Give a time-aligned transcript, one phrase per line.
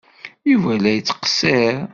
[0.49, 1.75] Yuba la yettqeṣṣir.